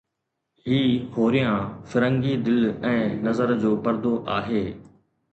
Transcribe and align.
هي 0.69 0.77
هوريان 1.17 1.59
فرنگي 1.91 2.33
دل 2.47 2.57
۽ 2.93 3.03
نظر 3.27 3.53
جو 3.65 3.71
پردو 3.89 4.15
آهي 4.37 4.63